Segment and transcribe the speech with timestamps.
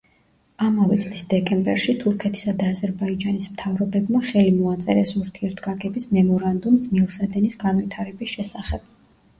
[0.67, 8.93] ამავე წლის დეკემბერში თურქეთისა და აზერბაიჯანის მთავრობებმა ხელი მოაწერეს ურთიერთგაგების მემორანდუმს მილსადენის განვითარების შესახებ.